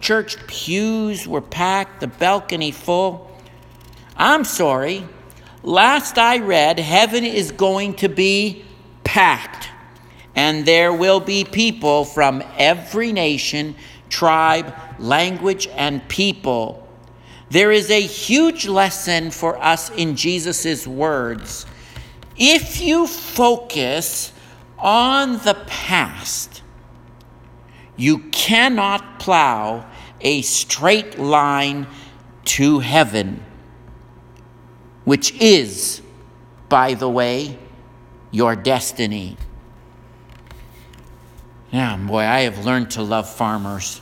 church 0.00 0.36
pews 0.46 1.28
were 1.28 1.40
packed, 1.40 2.00
the 2.00 2.06
balcony 2.06 2.70
full. 2.70 3.30
I'm 4.16 4.44
sorry. 4.44 5.06
Last 5.62 6.18
I 6.18 6.38
read, 6.38 6.78
heaven 6.78 7.24
is 7.24 7.52
going 7.52 7.94
to 7.94 8.08
be 8.08 8.64
packed, 9.04 9.68
and 10.34 10.64
there 10.64 10.92
will 10.92 11.20
be 11.20 11.44
people 11.44 12.04
from 12.04 12.42
every 12.56 13.12
nation, 13.12 13.74
tribe, 14.08 14.74
language, 14.98 15.66
and 15.68 16.06
people. 16.08 16.88
There 17.50 17.72
is 17.72 17.90
a 17.90 18.00
huge 18.00 18.66
lesson 18.66 19.30
for 19.30 19.62
us 19.62 19.90
in 19.90 20.16
Jesus' 20.16 20.86
words. 20.86 21.66
If 22.36 22.80
you 22.80 23.06
focus 23.06 24.32
on 24.78 25.38
the 25.38 25.54
past, 25.66 26.62
you 27.96 28.20
cannot 28.30 29.20
plow 29.20 29.89
a 30.20 30.42
straight 30.42 31.18
line 31.18 31.86
to 32.44 32.80
heaven, 32.80 33.42
which 35.04 35.32
is, 35.40 36.02
by 36.68 36.94
the 36.94 37.08
way, 37.08 37.58
your 38.30 38.56
destiny. 38.56 39.36
Yeah, 41.70 41.96
boy, 41.96 42.20
I 42.20 42.40
have 42.40 42.64
learned 42.64 42.90
to 42.92 43.02
love 43.02 43.28
farmers. 43.28 44.00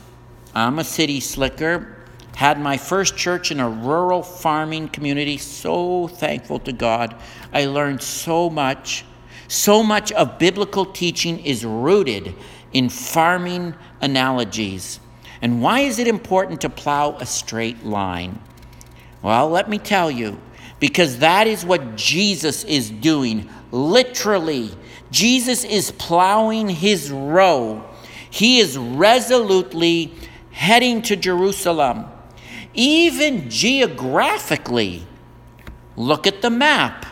I'm 0.55 0.79
a 0.79 0.83
city 0.83 1.19
slicker, 1.19 1.97
had 2.35 2.59
my 2.59 2.77
first 2.77 3.15
church 3.17 3.51
in 3.51 3.59
a 3.59 3.69
rural 3.69 4.23
farming 4.23 4.89
community. 4.89 5.37
So 5.37 6.07
thankful 6.07 6.59
to 6.59 6.71
God. 6.71 7.15
I 7.53 7.65
learned 7.65 8.01
so 8.01 8.49
much. 8.49 9.05
So 9.47 9.83
much 9.83 10.11
of 10.13 10.39
biblical 10.39 10.85
teaching 10.85 11.39
is 11.45 11.65
rooted 11.65 12.35
in 12.71 12.89
farming 12.89 13.75
analogies. 14.01 14.99
And 15.41 15.61
why 15.61 15.81
is 15.81 15.99
it 15.99 16.07
important 16.07 16.61
to 16.61 16.69
plow 16.69 17.15
a 17.17 17.25
straight 17.25 17.85
line? 17.85 18.39
Well, 19.21 19.49
let 19.49 19.69
me 19.69 19.77
tell 19.77 20.09
you, 20.11 20.39
because 20.79 21.19
that 21.19 21.47
is 21.47 21.65
what 21.65 21.95
Jesus 21.95 22.63
is 22.63 22.89
doing. 22.89 23.49
Literally, 23.71 24.71
Jesus 25.11 25.63
is 25.63 25.91
plowing 25.91 26.69
his 26.69 27.11
row. 27.11 27.83
He 28.29 28.59
is 28.59 28.77
resolutely 28.77 30.13
heading 30.51 31.01
to 31.03 31.15
Jerusalem. 31.15 32.05
Even 32.73 33.49
geographically, 33.49 35.05
look 35.95 36.27
at 36.27 36.41
the 36.41 36.49
map 36.49 37.05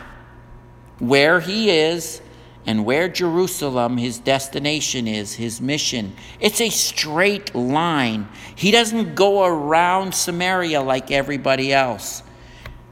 where 0.98 1.40
he 1.40 1.70
is 1.70 2.20
and 2.68 2.84
where 2.84 3.08
Jerusalem, 3.08 3.96
his 3.96 4.18
destination 4.18 5.08
is, 5.08 5.32
his 5.32 5.58
mission. 5.58 6.14
It's 6.38 6.60
a 6.60 6.68
straight 6.68 7.54
line. 7.54 8.28
He 8.56 8.70
doesn't 8.70 9.14
go 9.14 9.46
around 9.46 10.14
Samaria 10.14 10.82
like 10.82 11.10
everybody 11.10 11.72
else. 11.72 12.22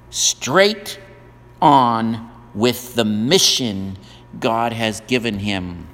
Straight 0.09 0.99
on 1.61 2.30
with 2.54 2.95
the 2.95 3.04
mission 3.04 3.99
God 4.40 4.73
has 4.73 5.02
given 5.02 5.40
him. 5.40 5.87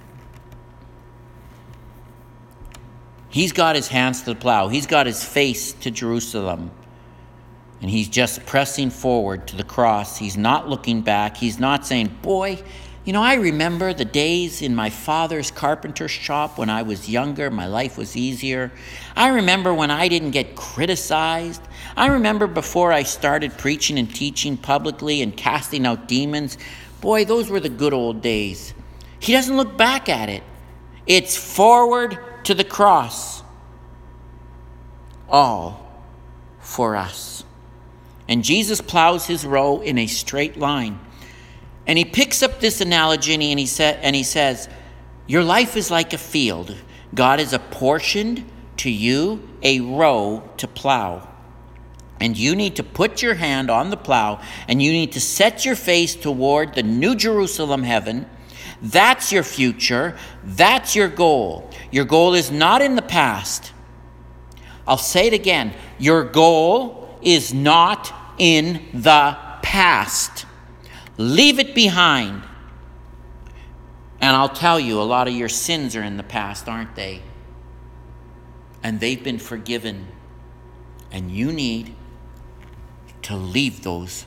He's 3.31 3.51
got 3.51 3.75
his 3.75 3.89
hands 3.89 4.21
to 4.21 4.27
the 4.27 4.37
plow, 4.37 4.69
he's 4.69 4.87
got 4.87 5.07
his 5.07 5.25
face 5.25 5.73
to 5.73 5.91
Jerusalem. 5.91 6.71
And 7.81 7.91
he's 7.91 8.09
just 8.09 8.47
pressing 8.47 8.91
forward 8.91 9.49
to 9.49 9.57
the 9.57 9.65
cross. 9.65 10.17
He's 10.17 10.37
not 10.37 10.69
looking 10.69 11.03
back. 11.03 11.37
He's 11.37 11.59
not 11.59 11.85
saying, 11.85 12.17
Boy, 12.23 12.63
you 13.05 13.13
know, 13.13 13.23
I 13.23 13.35
remember 13.35 13.93
the 13.93 14.05
days 14.05 14.63
in 14.63 14.77
my 14.77 14.89
father's 14.89 15.51
carpenter 15.51 16.07
shop 16.07 16.57
when 16.57 16.71
I 16.71 16.83
was 16.83 17.09
younger, 17.09 17.51
my 17.51 17.67
life 17.67 17.99
was 17.99 18.17
easier. 18.17 18.71
I 19.17 19.29
remember 19.29 19.75
when 19.75 19.91
I 19.91 20.07
didn't 20.07 20.31
get 20.31 20.55
criticized. 20.55 21.63
I 21.97 22.09
remember 22.09 22.47
before 22.47 22.93
I 22.93 23.03
started 23.03 23.59
preaching 23.59 23.99
and 23.99 24.15
teaching 24.15 24.57
publicly 24.57 25.21
and 25.21 25.37
casting 25.37 25.85
out 25.85 26.07
demons. 26.07 26.59
Boy, 27.01 27.25
those 27.25 27.51
were 27.51 27.59
the 27.59 27.69
good 27.69 27.93
old 27.93 28.23
days. 28.23 28.73
He 29.19 29.33
doesn't 29.33 29.57
look 29.57 29.77
back 29.77 30.09
at 30.09 30.29
it, 30.29 30.45
it's 31.07 31.37
forward 31.37 32.19
to 32.45 32.55
the 32.55 32.65
cross. 32.65 33.43
All 35.29 36.05
for 36.61 36.95
us. 36.95 37.43
And 38.29 38.45
Jesus 38.45 38.81
plows 38.81 39.27
his 39.27 39.45
row 39.45 39.81
in 39.81 39.99
a 39.99 40.07
straight 40.07 40.57
line. 40.57 41.01
And 41.87 41.99
he 41.99 42.05
picks 42.05 42.43
up 42.43 42.61
this 42.61 42.81
analogy 42.81 43.35
and 43.35 43.59
he, 43.59 43.67
sa- 43.67 43.83
and 43.83 44.15
he 44.15 44.23
says, 44.23 44.69
Your 45.27 45.43
life 45.43 45.77
is 45.77 45.91
like 45.91 46.13
a 46.13 46.19
field. 46.19 46.77
God 47.15 47.39
has 47.39 47.53
apportioned 47.53 48.45
to 48.79 48.91
you 48.91 49.49
a 49.63 49.81
row 49.81 50.49
to 50.59 50.69
plow. 50.69 51.29
And 52.21 52.37
you 52.37 52.55
need 52.55 52.77
to 52.77 52.85
put 52.85 53.21
your 53.21 53.35
hand 53.35 53.69
on 53.69 53.91
the 53.91 53.97
plow 53.97 54.41
and 54.69 54.81
you 54.81 54.93
need 54.93 55.13
to 55.13 55.21
set 55.21 55.65
your 55.65 55.75
face 55.75 56.15
toward 56.15 56.75
the 56.75 56.83
New 56.83 57.17
Jerusalem 57.17 57.83
heaven. 57.83 58.27
That's 58.81 59.33
your 59.33 59.43
future. 59.43 60.17
That's 60.45 60.95
your 60.95 61.09
goal. 61.09 61.69
Your 61.91 62.05
goal 62.05 62.35
is 62.35 62.51
not 62.51 62.81
in 62.81 62.95
the 62.95 63.03
past. 63.03 63.73
I'll 64.87 64.99
say 64.99 65.27
it 65.27 65.33
again. 65.33 65.75
Your 65.99 66.25
goal 66.25 67.19
is 67.23 67.53
not 67.53 68.13
in 68.39 68.85
the 68.93 69.37
past. 69.63 70.47
Leave 71.23 71.61
it 71.61 71.73
behind. 71.73 72.43
And 74.21 74.35
I'll 74.35 74.49
tell 74.49 74.81
you, 74.81 75.01
a 75.01 75.05
lot 75.05 75.29
of 75.29 75.35
your 75.35 75.49
sins 75.49 75.95
are 75.95 76.03
in 76.03 76.17
the 76.17 76.25
past, 76.25 76.69
aren't 76.69 76.97
they? 76.97 77.23
And 78.83 78.99
they've 78.99 79.23
been 79.23 79.39
forgiven. 79.39 80.09
And 81.13 81.31
you 81.31 81.53
need 81.53 81.95
to 83.23 83.37
leave 83.37 83.85
those 83.85 84.27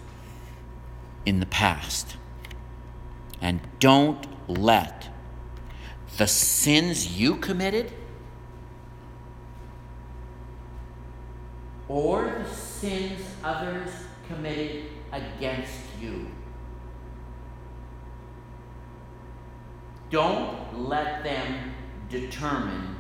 in 1.26 1.42
the 1.42 1.46
past. 1.46 2.16
And 3.42 3.60
don't 3.82 4.26
let 4.48 5.10
the 6.16 6.28
sins 6.28 7.20
you 7.20 7.36
committed 7.36 7.92
or 11.90 12.24
the 12.24 12.56
sins 12.56 13.20
others 13.44 13.90
committed 14.30 14.86
against 15.12 15.82
you 16.00 16.32
Don't 20.10 20.88
let 20.88 21.24
them 21.24 21.74
determine 22.10 22.96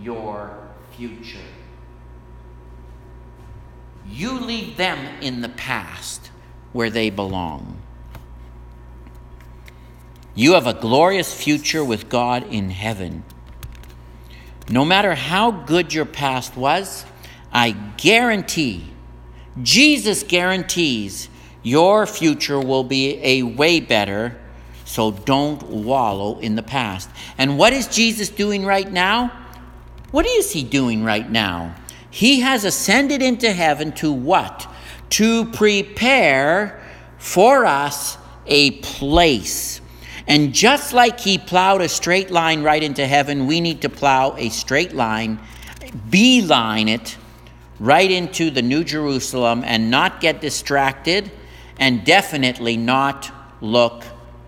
your 0.00 0.56
future. 0.96 1.38
You 4.08 4.38
leave 4.38 4.76
them 4.76 4.98
in 5.20 5.40
the 5.40 5.48
past 5.48 6.30
where 6.72 6.90
they 6.90 7.10
belong. 7.10 7.78
You 10.34 10.54
have 10.54 10.66
a 10.66 10.74
glorious 10.74 11.32
future 11.32 11.84
with 11.84 12.08
God 12.08 12.44
in 12.44 12.70
heaven. 12.70 13.24
No 14.68 14.84
matter 14.84 15.14
how 15.14 15.50
good 15.50 15.92
your 15.92 16.04
past 16.04 16.56
was, 16.56 17.04
I 17.52 17.72
guarantee, 17.96 18.90
Jesus 19.62 20.22
guarantees, 20.22 21.28
your 21.62 22.06
future 22.06 22.58
will 22.58 22.84
be 22.84 23.20
a 23.22 23.42
way 23.42 23.80
better 23.80 24.40
so 24.84 25.10
don't 25.10 25.62
wallow 25.64 26.38
in 26.38 26.56
the 26.56 26.62
past. 26.62 27.08
And 27.38 27.58
what 27.58 27.72
is 27.72 27.86
Jesus 27.88 28.28
doing 28.28 28.64
right 28.64 28.90
now? 28.90 29.32
What 30.10 30.26
is 30.26 30.52
he 30.52 30.62
doing 30.62 31.04
right 31.04 31.28
now? 31.28 31.74
He 32.10 32.40
has 32.40 32.64
ascended 32.64 33.22
into 33.22 33.52
heaven 33.52 33.92
to 33.92 34.12
what? 34.12 34.70
To 35.10 35.46
prepare 35.46 36.80
for 37.18 37.64
us 37.66 38.16
a 38.46 38.72
place. 38.82 39.80
And 40.26 40.54
just 40.54 40.92
like 40.92 41.20
he 41.20 41.38
plowed 41.38 41.80
a 41.80 41.88
straight 41.88 42.30
line 42.30 42.62
right 42.62 42.82
into 42.82 43.06
heaven, 43.06 43.46
we 43.46 43.60
need 43.60 43.82
to 43.82 43.88
plow 43.88 44.36
a 44.36 44.48
straight 44.50 44.94
line, 44.94 45.38
beeline 46.10 46.88
it 46.88 47.16
right 47.80 48.10
into 48.10 48.50
the 48.50 48.62
New 48.62 48.84
Jerusalem 48.84 49.62
and 49.64 49.90
not 49.90 50.20
get 50.20 50.40
distracted 50.40 51.30
and 51.78 52.04
definitely 52.04 52.76
not 52.76 53.30
look 53.60 54.04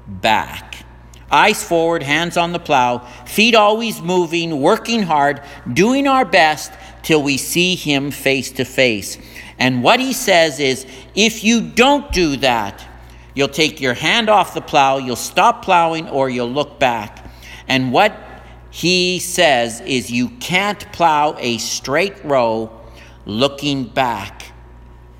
back. 0.06 0.84
Eyes 1.30 1.62
forward, 1.62 2.02
hands 2.02 2.36
on 2.36 2.52
the 2.52 2.58
plow, 2.58 2.98
feet 3.24 3.54
always 3.54 4.00
moving, 4.00 4.60
working 4.60 5.02
hard, 5.02 5.42
doing 5.72 6.06
our 6.06 6.24
best 6.24 6.72
till 7.02 7.22
we 7.22 7.36
see 7.36 7.74
him 7.74 8.10
face 8.10 8.52
to 8.52 8.64
face. 8.64 9.18
And 9.58 9.82
what 9.82 9.98
he 9.98 10.12
says 10.12 10.60
is 10.60 10.86
if 11.14 11.42
you 11.42 11.60
don't 11.60 12.12
do 12.12 12.36
that, 12.38 12.86
you'll 13.34 13.48
take 13.48 13.80
your 13.80 13.94
hand 13.94 14.28
off 14.28 14.54
the 14.54 14.60
plow, 14.60 14.98
you'll 14.98 15.16
stop 15.16 15.64
plowing, 15.64 16.08
or 16.08 16.30
you'll 16.30 16.50
look 16.50 16.78
back. 16.78 17.28
And 17.66 17.92
what 17.92 18.16
he 18.70 19.18
says 19.18 19.80
is 19.80 20.10
you 20.10 20.28
can't 20.28 20.92
plow 20.92 21.34
a 21.38 21.58
straight 21.58 22.24
row 22.24 22.70
looking 23.24 23.84
back. 23.84 24.52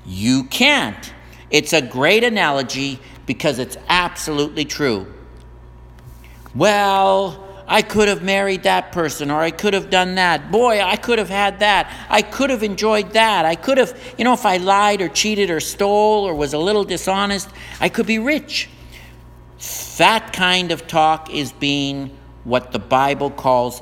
You 0.05 0.45
can't. 0.45 1.13
It's 1.49 1.73
a 1.73 1.81
great 1.81 2.23
analogy 2.23 2.99
because 3.27 3.59
it's 3.59 3.77
absolutely 3.89 4.65
true. 4.65 5.05
Well, 6.55 7.43
I 7.67 7.81
could 7.81 8.07
have 8.07 8.23
married 8.23 8.63
that 8.63 8.93
person 8.93 9.29
or 9.29 9.41
I 9.41 9.51
could 9.51 9.73
have 9.73 9.89
done 9.89 10.15
that. 10.15 10.51
Boy, 10.51 10.81
I 10.81 10.95
could 10.95 11.19
have 11.19 11.29
had 11.29 11.59
that. 11.59 11.93
I 12.09 12.21
could 12.21 12.49
have 12.49 12.63
enjoyed 12.63 13.11
that. 13.11 13.45
I 13.45 13.55
could 13.55 13.77
have, 13.77 14.15
you 14.17 14.23
know, 14.23 14.33
if 14.33 14.45
I 14.45 14.57
lied 14.57 15.01
or 15.01 15.09
cheated 15.09 15.51
or 15.51 15.59
stole 15.59 16.23
or 16.23 16.33
was 16.33 16.53
a 16.53 16.57
little 16.57 16.85
dishonest, 16.85 17.49
I 17.81 17.89
could 17.89 18.07
be 18.07 18.17
rich. 18.17 18.69
That 19.97 20.31
kind 20.31 20.71
of 20.71 20.87
talk 20.87 21.29
is 21.31 21.51
being 21.51 22.17
what 22.45 22.71
the 22.71 22.79
Bible 22.79 23.29
calls 23.29 23.81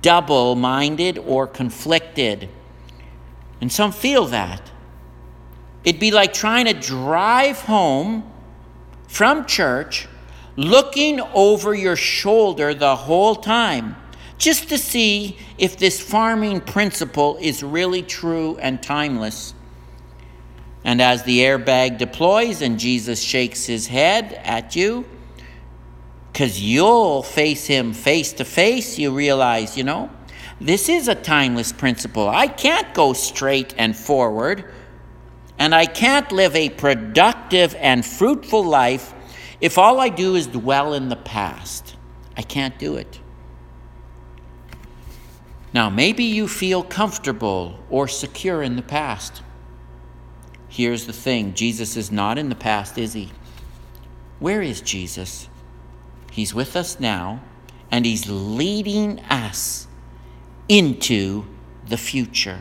double 0.00 0.54
minded 0.54 1.18
or 1.18 1.48
conflicted. 1.48 2.48
And 3.60 3.72
some 3.72 3.90
feel 3.90 4.26
that. 4.26 4.70
It'd 5.82 6.00
be 6.00 6.12
like 6.12 6.32
trying 6.32 6.66
to 6.66 6.74
drive 6.74 7.60
home 7.62 8.30
from 9.14 9.46
church 9.46 10.08
looking 10.56 11.20
over 11.20 11.72
your 11.72 11.94
shoulder 11.94 12.74
the 12.74 12.96
whole 12.96 13.36
time 13.36 13.94
just 14.38 14.68
to 14.68 14.76
see 14.76 15.38
if 15.56 15.76
this 15.76 16.00
farming 16.00 16.60
principle 16.60 17.38
is 17.40 17.62
really 17.62 18.02
true 18.02 18.56
and 18.56 18.82
timeless. 18.82 19.54
And 20.82 21.00
as 21.00 21.22
the 21.22 21.38
airbag 21.38 21.96
deploys 21.96 22.60
and 22.60 22.76
Jesus 22.76 23.22
shakes 23.22 23.66
his 23.66 23.86
head 23.86 24.32
at 24.42 24.74
you, 24.74 25.06
because 26.32 26.60
you'll 26.60 27.22
face 27.22 27.66
him 27.66 27.92
face 27.92 28.32
to 28.32 28.44
face, 28.44 28.98
you 28.98 29.14
realize, 29.14 29.76
you 29.76 29.84
know, 29.84 30.10
this 30.60 30.88
is 30.88 31.06
a 31.06 31.14
timeless 31.14 31.72
principle. 31.72 32.28
I 32.28 32.48
can't 32.48 32.92
go 32.94 33.12
straight 33.12 33.74
and 33.78 33.96
forward, 33.96 34.64
and 35.58 35.74
I 35.74 35.86
can't 35.86 36.30
live 36.32 36.56
a 36.56 36.68
productive 36.70 37.74
and 37.78 38.04
fruitful 38.04 38.64
life 38.64 39.14
if 39.60 39.78
all 39.78 39.98
I 40.00 40.10
do 40.10 40.34
is 40.34 40.46
dwell 40.46 40.92
in 40.94 41.08
the 41.08 41.16
past, 41.16 41.96
I 42.36 42.42
can't 42.42 42.78
do 42.78 42.96
it. 42.96 43.20
Now, 45.72 45.88
maybe 45.90 46.24
you 46.24 46.46
feel 46.48 46.82
comfortable 46.82 47.78
or 47.88 48.06
secure 48.06 48.62
in 48.62 48.76
the 48.76 48.82
past. 48.82 49.42
Here's 50.68 51.06
the 51.06 51.12
thing 51.12 51.54
Jesus 51.54 51.96
is 51.96 52.12
not 52.12 52.36
in 52.36 52.48
the 52.48 52.54
past, 52.54 52.98
is 52.98 53.12
he? 53.12 53.30
Where 54.38 54.60
is 54.60 54.80
Jesus? 54.80 55.48
He's 56.30 56.54
with 56.54 56.76
us 56.76 57.00
now, 57.00 57.42
and 57.90 58.04
he's 58.04 58.28
leading 58.28 59.20
us 59.30 59.86
into 60.68 61.46
the 61.86 61.96
future. 61.96 62.60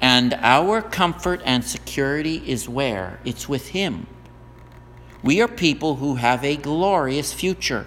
And 0.00 0.34
our 0.34 0.80
comfort 0.80 1.42
and 1.44 1.64
security 1.64 2.42
is 2.46 2.68
where? 2.68 3.20
It's 3.24 3.48
with 3.48 3.68
him. 3.68 4.06
We 5.22 5.42
are 5.42 5.48
people 5.48 5.96
who 5.96 6.14
have 6.14 6.44
a 6.44 6.56
glorious 6.56 7.32
future. 7.32 7.86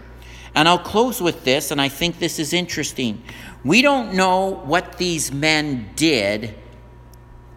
And 0.56 0.68
I'll 0.68 0.78
close 0.78 1.20
with 1.20 1.44
this, 1.44 1.72
and 1.72 1.82
I 1.82 1.90
think 1.90 2.20
this 2.20 2.38
is 2.38 2.54
interesting. 2.54 3.24
We 3.64 3.82
don't 3.82 4.14
know 4.14 4.62
what 4.66 4.98
these 5.00 5.32
men 5.32 5.90
did 5.96 6.54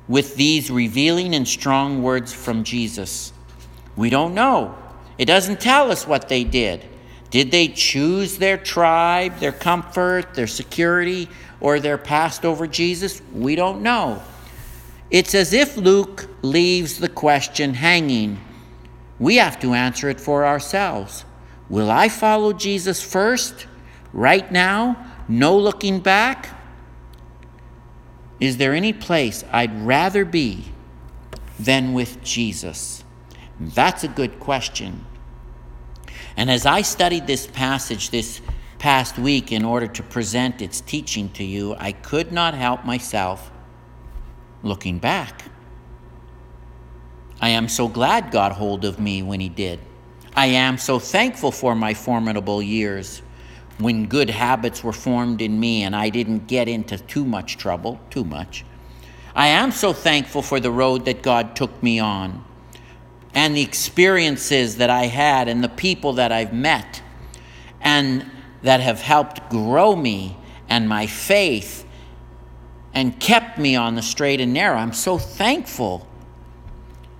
with 0.09 0.37
these 0.37 0.70
revealing 0.70 1.35
and 1.35 1.46
strong 1.46 2.02
words 2.02 2.33
from 2.33 2.64
Jesus. 2.64 3.33
We 3.96 4.09
don't 4.09 4.35
know. 4.35 4.76
It 5.18 5.26
doesn't 5.26 5.61
tell 5.61 5.90
us 5.90 6.07
what 6.07 6.28
they 6.28 6.44
did. 6.44 6.87
Did 7.30 7.50
they 7.50 7.68
choose 7.68 8.38
their 8.38 8.57
tribe, 8.57 9.38
their 9.40 9.52
comfort, 9.52 10.35
their 10.35 10.46
security, 10.46 11.28
or 11.61 11.80
their 11.80 11.98
passed 11.98 12.44
over 12.44 12.66
Jesus? 12.66 13.20
We 13.33 13.57
don't 13.57 13.83
know. 13.83 14.22
It's 15.10 15.34
as 15.34 15.52
if 15.52 15.76
Luke 15.76 16.28
leaves 16.42 16.98
the 16.98 17.08
question 17.08 17.74
hanging 17.74 18.40
we 19.18 19.36
have 19.36 19.58
to 19.60 19.74
answer 19.74 20.08
it 20.08 20.20
for 20.20 20.44
ourselves. 20.44 21.24
Will 21.68 21.90
I 21.90 22.08
follow 22.08 22.52
Jesus 22.52 23.02
first, 23.02 23.66
right 24.12 24.50
now, 24.52 25.14
no 25.28 25.56
looking 25.56 26.00
back? 26.00 26.50
Is 28.38 28.58
there 28.58 28.74
any 28.74 28.92
place 28.92 29.42
I'd 29.50 29.86
rather 29.86 30.24
be 30.24 30.66
than 31.58 31.94
with 31.94 32.22
Jesus? 32.22 33.04
That's 33.58 34.04
a 34.04 34.08
good 34.08 34.38
question. 34.38 35.06
And 36.36 36.50
as 36.50 36.66
I 36.66 36.82
studied 36.82 37.26
this 37.26 37.46
passage 37.46 38.10
this 38.10 38.42
past 38.78 39.18
week 39.18 39.50
in 39.50 39.64
order 39.64 39.86
to 39.86 40.02
present 40.02 40.60
its 40.60 40.82
teaching 40.82 41.30
to 41.30 41.44
you, 41.44 41.74
I 41.78 41.92
could 41.92 42.30
not 42.30 42.52
help 42.52 42.84
myself 42.84 43.50
looking 44.66 44.98
back. 44.98 45.42
I 47.40 47.50
am 47.50 47.68
so 47.68 47.88
glad 47.88 48.31
God 48.31 48.52
hold 48.52 48.85
of 48.85 48.98
me 48.98 49.22
when 49.22 49.40
he 49.40 49.48
did. 49.48 49.79
I 50.35 50.46
am 50.46 50.79
so 50.79 50.98
thankful 50.98 51.50
for 51.50 51.74
my 51.74 51.94
formidable 51.94 52.62
years 52.62 53.22
when 53.79 54.07
good 54.07 54.31
habits 54.31 54.83
were 54.83 54.92
formed 54.92 55.42
in 55.42 55.59
me 55.59 55.83
and 55.83 55.94
I 55.94 56.11
didn't 56.11 56.46
get 56.46 56.68
into 56.68 56.98
too 56.98 57.24
much 57.24 57.57
trouble, 57.57 58.00
too 58.11 58.24
much. 58.24 58.64
I 59.35 59.48
am 59.48 59.70
so 59.70 59.92
thankful 59.92 60.42
for 60.42 60.61
the 60.61 60.70
road 60.70 61.05
that 61.05 61.22
God 61.22 61.57
took 61.57 61.83
me 61.83 61.98
on 61.98 62.44
and 63.35 63.55
the 63.55 63.62
experiences 63.62 64.79
that 64.79 64.88
I 64.88 65.07
had 65.07 65.48
and 65.48 65.62
the 65.62 65.68
people 65.68 66.14
that 66.14 66.33
I've 66.33 66.55
met 66.55 67.02
and 67.83 68.31
that 68.62 68.81
have 68.81 69.00
helped 69.02 69.50
grow 69.50 69.94
me 69.94 70.37
and 70.68 70.88
my 70.88 71.07
faith 71.07 71.86
and 72.96 73.20
kept 73.20 73.59
me 73.59 73.76
on 73.76 73.94
the 73.94 74.02
straight 74.02 74.40
and 74.40 74.52
narrow. 74.52 74.76
I'm 74.76 74.92
so 74.92 75.18
thankful 75.18 76.09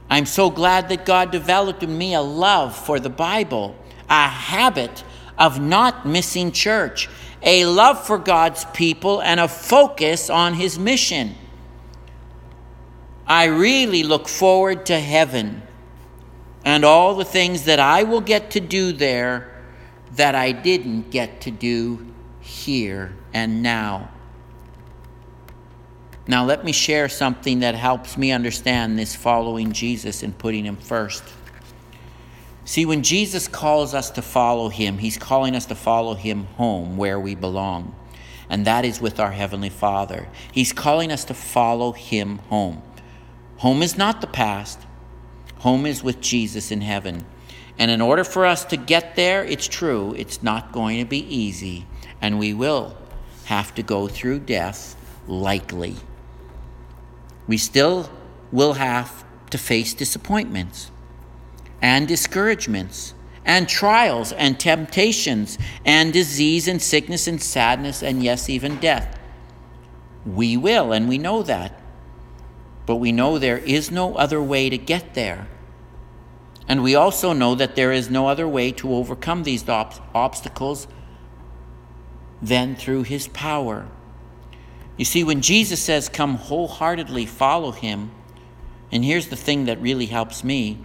I'm 0.09 0.27
so 0.27 0.51
glad 0.51 0.89
that 0.91 1.05
God 1.05 1.31
developed 1.31 1.83
in 1.83 1.97
me 1.97 2.15
a 2.15 2.21
love 2.21 2.77
for 2.77 3.01
the 3.01 3.11
Bible, 3.11 3.77
a 4.09 4.29
habit 4.29 5.03
of 5.37 5.61
not 5.61 6.07
missing 6.07 6.53
church, 6.53 7.09
a 7.43 7.67
love 7.67 8.07
for 8.07 8.19
God's 8.19 8.65
people, 8.67 9.21
and 9.21 9.41
a 9.41 9.49
focus 9.49 10.31
on 10.31 10.55
His 10.55 10.79
mission. 10.79 11.35
I 13.27 13.47
really 13.47 14.05
look 14.05 14.29
forward 14.29 14.87
to 14.87 15.01
heaven 15.01 15.62
and 16.65 16.85
all 16.85 17.17
the 17.17 17.25
things 17.25 17.65
that 17.65 17.81
I 17.81 18.05
will 18.05 18.21
get 18.21 18.53
to 18.53 18.61
do 18.61 18.93
there 18.93 19.53
that 20.15 20.37
I 20.37 20.53
didn't 20.53 21.11
get 21.11 21.41
to 21.43 21.51
do 21.51 22.07
here 22.41 23.12
and 23.35 23.62
now. 23.62 24.11
Now, 26.29 26.45
let 26.45 26.65
me 26.65 26.73
share 26.73 27.09
something 27.09 27.61
that 27.61 27.77
helps 27.77 28.17
me 28.17 28.33
understand 28.33 28.99
this 28.99 29.15
following 29.15 29.71
Jesus 29.71 30.25
and 30.25 30.37
putting 30.37 30.65
him 30.65 30.77
first. 30.77 31.23
See, 32.65 32.85
when 32.85 33.05
Jesus 33.05 33.47
calls 33.47 33.95
us 33.95 34.11
to 34.11 34.23
follow 34.23 34.69
him, 34.69 34.99
he's 34.99 35.17
calling 35.17 35.55
us 35.55 35.67
to 35.67 35.77
follow 35.77 36.15
him 36.15 36.47
home 36.57 36.97
where 36.97 37.21
we 37.21 37.37
belong, 37.37 37.95
and 38.51 38.67
that 38.67 38.85
is 38.85 39.01
with 39.01 39.21
our 39.21 39.31
Heavenly 39.31 39.69
Father. 39.69 40.29
He's 40.51 40.73
calling 40.73 41.12
us 41.12 41.25
to 41.27 41.35
follow 41.35 41.93
him 41.93 42.39
home. 42.51 42.83
Home 43.59 43.83
is 43.83 43.97
not 43.97 44.21
the 44.21 44.27
past, 44.27 44.81
home 45.59 45.87
is 45.87 46.03
with 46.03 46.21
Jesus 46.21 46.73
in 46.73 46.81
heaven. 46.81 47.25
And 47.79 47.89
in 47.89 48.01
order 48.01 48.25
for 48.25 48.47
us 48.47 48.65
to 48.65 48.77
get 48.77 49.15
there, 49.15 49.45
it's 49.45 49.69
true, 49.69 50.12
it's 50.19 50.43
not 50.43 50.73
going 50.73 50.99
to 50.99 51.05
be 51.05 51.21
easy, 51.33 51.87
and 52.21 52.37
we 52.41 52.53
will 52.53 52.97
have 53.45 53.73
to 53.77 53.85
go 53.85 54.09
through 54.09 54.41
death 54.41 54.97
likely 55.29 55.95
we 57.47 57.57
still 57.57 58.11
will 58.53 58.75
have 58.75 59.25
to 59.51 59.59
face 59.59 59.95
disappointments 59.95 60.91
and 61.81 62.09
discouragements 62.09 63.15
and 63.45 63.69
trials 63.69 64.33
and 64.33 64.59
temptations 64.59 65.57
and 65.85 66.13
disease 66.13 66.67
and 66.67 66.83
sickness 66.83 67.29
and 67.29 67.41
sadness 67.41 68.03
and, 68.03 68.23
yes, 68.23 68.49
even 68.49 68.77
death. 68.81 69.19
We 70.27 70.57
will, 70.57 70.93
and 70.93 71.09
we 71.09 71.19
know 71.19 71.45
that. 71.45 71.81
But 72.87 72.97
we 72.97 73.13
know 73.13 73.39
there 73.39 73.59
is 73.59 73.91
no 73.91 74.17
other 74.17 74.43
way 74.43 74.69
to 74.69 74.79
get 74.79 75.15
there. 75.15 75.47
And 76.69 76.83
we 76.83 76.97
also 76.97 77.33
know 77.33 77.55
that 77.55 77.77
there 77.77 77.93
is 77.93 78.11
no 78.11 78.27
other 78.27 78.49
way 78.49 78.73
to 78.73 78.93
overcome 78.93 79.45
these 79.45 79.69
ob- 79.69 79.95
obstacles 80.13 80.89
than 82.43 82.75
through 82.75 83.05
His 83.05 83.29
power. 83.29 83.87
You 84.97 85.05
see, 85.05 85.25
when 85.25 85.43
Jesus 85.43 85.81
says, 85.81 86.09
Come 86.09 86.37
wholeheartedly 86.37 87.27
follow 87.27 87.73
him, 87.73 88.11
and 88.91 89.05
here's 89.05 89.29
the 89.29 89.37
thing 89.37 89.67
that 89.67 89.81
really 89.81 90.07
helps 90.07 90.45
me 90.45 90.79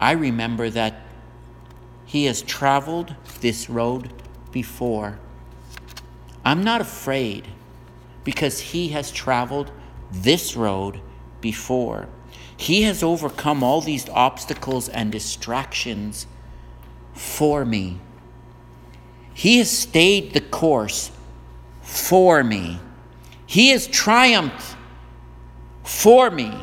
I 0.00 0.12
remember 0.12 0.68
that 0.70 1.00
He 2.04 2.24
has 2.24 2.42
traveled 2.42 3.14
this 3.40 3.70
road 3.70 4.12
before. 4.50 5.18
I'm 6.44 6.64
not 6.64 6.80
afraid 6.80 7.46
because 8.24 8.58
He 8.58 8.88
has 8.88 9.12
traveled 9.12 9.70
this 10.10 10.56
road 10.56 11.00
before. 11.40 12.08
He 12.56 12.82
has 12.82 13.02
overcome 13.02 13.62
all 13.62 13.80
these 13.80 14.08
obstacles 14.08 14.88
and 14.88 15.12
distractions 15.12 16.26
for 17.14 17.64
me. 17.64 18.00
He 19.34 19.58
has 19.58 19.70
stayed 19.70 20.32
the 20.32 20.40
course 20.40 21.10
for 21.82 22.42
me. 22.44 22.80
He 23.52 23.68
has 23.68 23.86
triumphed 23.86 24.76
for 25.84 26.30
me. 26.30 26.54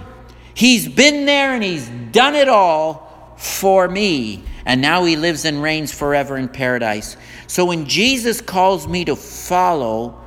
He's 0.55 0.89
been 0.89 1.25
there 1.25 1.53
and 1.53 1.63
he's 1.63 1.87
done 1.87 2.33
it 2.33 2.47
all 2.49 3.35
for 3.37 3.87
me. 3.87 4.43
And 4.65 4.81
now 4.81 5.03
he 5.03 5.15
lives 5.15 5.45
and 5.45 5.61
reigns 5.61 5.93
forever 5.93 6.35
in 6.35 6.49
paradise. 6.49 7.15
So 7.45 7.63
when 7.65 7.85
Jesus 7.85 8.41
calls 8.41 8.87
me 8.87 9.05
to 9.05 9.15
follow, 9.15 10.19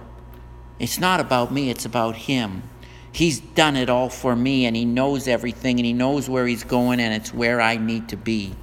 it's 0.79 1.01
not 1.01 1.19
about 1.19 1.53
me, 1.53 1.69
it's 1.69 1.85
about 1.85 2.15
him. 2.15 2.63
He's 3.11 3.41
done 3.41 3.75
it 3.75 3.91
all 3.91 4.09
for 4.09 4.37
me 4.37 4.65
and 4.67 4.77
he 4.77 4.85
knows 4.85 5.27
everything 5.27 5.81
and 5.81 5.85
he 5.85 5.93
knows 5.93 6.31
where 6.31 6.47
he's 6.47 6.63
going 6.63 7.01
and 7.01 7.13
it's 7.13 7.35
where 7.35 7.61
I 7.61 7.77
need 7.77 8.09
to 8.11 8.17
be. 8.17 8.55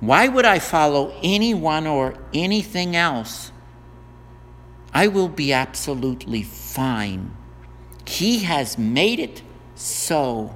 Why 0.00 0.26
would 0.28 0.46
I 0.46 0.58
follow 0.58 1.14
anyone 1.22 1.86
or 1.86 2.14
anything 2.32 2.96
else? 2.96 3.52
I 4.94 5.08
will 5.08 5.28
be 5.28 5.52
absolutely 5.52 6.44
fine. 6.44 7.36
He 8.06 8.40
has 8.40 8.78
made 8.78 9.18
it 9.18 9.42
so. 9.74 10.54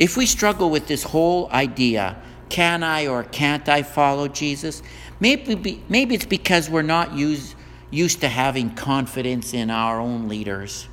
If 0.00 0.16
we 0.16 0.26
struggle 0.26 0.68
with 0.68 0.88
this 0.88 1.04
whole 1.04 1.48
idea, 1.52 2.20
can 2.48 2.82
I 2.82 3.06
or 3.06 3.22
can't 3.22 3.68
I 3.68 3.84
follow 3.84 4.26
Jesus? 4.26 4.82
Maybe, 5.20 5.82
maybe 5.88 6.16
it's 6.16 6.26
because 6.26 6.68
we're 6.68 6.82
not 6.82 7.14
used, 7.14 7.54
used 7.90 8.20
to 8.22 8.28
having 8.28 8.74
confidence 8.74 9.54
in 9.54 9.70
our 9.70 10.00
own 10.00 10.28
leaders. 10.28 10.88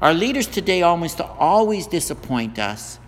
Our 0.00 0.14
leaders 0.14 0.46
today 0.46 0.82
almost 0.82 1.20
always 1.20 1.86
disappoint 1.86 2.58
us. 2.58 2.98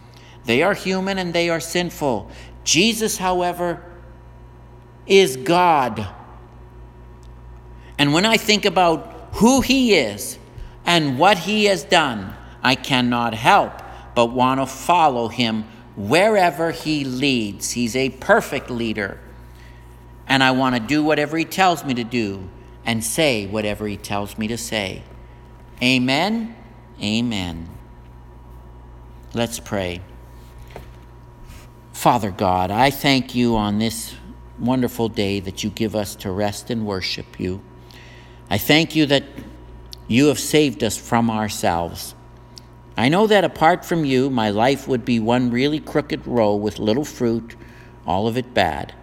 They 0.44 0.62
are 0.62 0.74
human 0.74 1.18
and 1.18 1.32
they 1.32 1.48
are 1.48 1.60
sinful. 1.60 2.30
Jesus, 2.64 3.18
however, 3.18 3.84
is 5.06 5.36
God. 5.36 6.08
And 7.98 8.12
when 8.12 8.26
I 8.26 8.36
think 8.36 8.64
about 8.64 9.28
who 9.34 9.60
he 9.60 9.94
is 9.94 10.38
and 10.84 11.18
what 11.18 11.38
he 11.38 11.66
has 11.66 11.84
done, 11.84 12.34
I 12.62 12.74
cannot 12.74 13.34
help 13.34 13.72
but 14.14 14.26
want 14.26 14.60
to 14.60 14.66
follow 14.66 15.28
him 15.28 15.64
wherever 15.96 16.70
he 16.70 17.04
leads. 17.04 17.72
He's 17.72 17.96
a 17.96 18.10
perfect 18.10 18.70
leader. 18.70 19.18
And 20.26 20.42
I 20.42 20.52
want 20.52 20.76
to 20.76 20.80
do 20.80 21.02
whatever 21.02 21.36
he 21.36 21.44
tells 21.44 21.84
me 21.84 21.94
to 21.94 22.04
do 22.04 22.48
and 22.84 23.02
say 23.04 23.46
whatever 23.46 23.86
he 23.86 23.96
tells 23.96 24.38
me 24.38 24.48
to 24.48 24.58
say. 24.58 25.02
Amen. 25.82 26.54
Amen. 27.02 27.68
Let's 29.34 29.58
pray. 29.58 30.00
Father 31.92 32.30
God, 32.30 32.70
I 32.70 32.90
thank 32.90 33.34
you 33.34 33.56
on 33.56 33.78
this 33.78 34.14
wonderful 34.58 35.08
day 35.08 35.40
that 35.40 35.64
you 35.64 35.70
give 35.70 35.94
us 35.94 36.14
to 36.16 36.30
rest 36.30 36.70
and 36.70 36.86
worship 36.86 37.38
you. 37.38 37.62
I 38.52 38.58
thank 38.58 38.94
you 38.94 39.06
that 39.06 39.24
you 40.08 40.26
have 40.26 40.38
saved 40.38 40.84
us 40.84 40.98
from 40.98 41.30
ourselves. 41.30 42.14
I 42.98 43.08
know 43.08 43.26
that 43.26 43.44
apart 43.44 43.82
from 43.82 44.04
you, 44.04 44.28
my 44.28 44.50
life 44.50 44.86
would 44.86 45.06
be 45.06 45.18
one 45.18 45.50
really 45.50 45.80
crooked 45.80 46.26
row 46.26 46.54
with 46.54 46.78
little 46.78 47.06
fruit, 47.06 47.56
all 48.06 48.28
of 48.28 48.36
it 48.36 48.52
bad. 48.52 48.94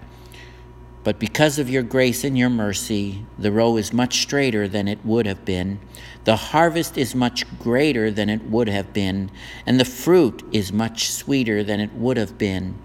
But 1.04 1.18
because 1.18 1.58
of 1.58 1.68
your 1.68 1.82
grace 1.82 2.24
and 2.24 2.38
your 2.38 2.52
mercy, 2.52 3.26
the 3.40 3.52
row 3.52 3.76
is 3.78 3.92
much 3.92 4.22
straighter 4.22 4.68
than 4.68 4.88
it 4.88 5.04
would 5.04 5.26
have 5.26 5.46
been. 5.46 5.80
The 6.26 6.36
harvest 6.36 6.96
is 6.96 7.16
much 7.16 7.44
greater 7.58 8.12
than 8.12 8.30
it 8.30 8.44
would 8.44 8.70
have 8.70 8.94
been, 8.94 9.32
and 9.66 9.80
the 9.80 9.84
fruit 9.84 10.44
is 10.52 10.72
much 10.72 11.10
sweeter 11.10 11.64
than 11.64 11.80
it 11.80 11.94
would 11.94 12.18
have 12.18 12.38
been. 12.38 12.76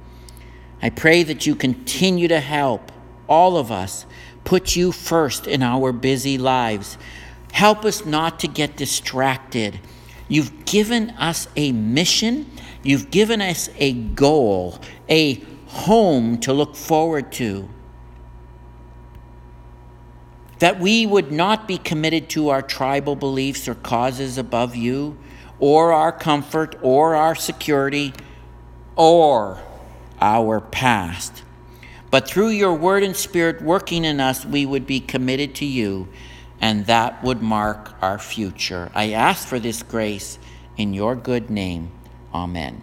I 0.81 0.89
pray 0.89 1.25
that 1.25 1.45
you 1.45 1.57
continue 1.57 2.29
to 2.29 2.41
help 2.41 2.91
all 3.29 3.57
of 3.57 3.71
us 3.71 4.07
put 4.45 4.77
you 4.77 4.93
first 4.93 5.47
in 5.47 5.63
our 5.63 5.93
busy 5.93 6.39
lives. 6.39 6.99
Help 7.53 7.85
us 7.85 8.05
not 8.05 8.41
to 8.41 8.49
get 8.49 8.77
distracted. 8.77 9.81
You've 10.29 10.65
given 10.65 11.11
us 11.11 11.49
a 11.57 11.73
mission, 11.73 12.51
you've 12.83 13.11
given 13.11 13.41
us 13.41 13.71
a 13.77 13.93
goal, 13.93 14.81
a 15.09 15.35
home 15.67 16.39
to 16.41 16.53
look 16.53 16.77
forward 16.77 17.33
to. 17.33 17.69
That 20.61 20.81
we 20.81 21.05
would 21.05 21.31
not 21.31 21.69
be 21.69 21.79
committed 21.79 22.29
to 22.31 22.49
our 22.49 22.63
tribal 22.63 23.17
beliefs 23.17 23.69
or 23.69 23.75
causes 23.75 24.39
above 24.39 24.77
you, 24.77 25.19
or 25.59 25.93
our 25.93 26.13
comfort, 26.13 26.77
or 26.83 27.15
our 27.15 27.35
security, 27.35 28.13
or 28.97 29.61
our 30.21 30.61
past. 30.61 31.43
But 32.15 32.29
through 32.29 32.51
your 32.51 32.75
word 32.75 33.03
and 33.03 33.17
spirit 33.17 33.61
working 33.61 34.05
in 34.05 34.21
us, 34.21 34.47
we 34.47 34.67
would 34.67 34.87
be 34.87 35.01
committed 35.01 35.57
to 35.57 35.65
you, 35.65 36.07
and 36.61 36.87
that 36.87 37.25
would 37.25 37.43
mark 37.43 37.93
our 38.01 38.21
future. 38.21 38.89
I 38.95 39.11
ask 39.11 39.49
for 39.49 39.59
this 39.59 39.83
grace 39.83 40.39
in 40.77 40.95
your 40.95 41.17
good 41.17 41.51
name. 41.51 41.91
Amen. 42.33 42.83